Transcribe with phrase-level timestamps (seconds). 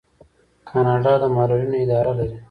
[0.69, 2.37] کاناډا د معلولینو اداره لري.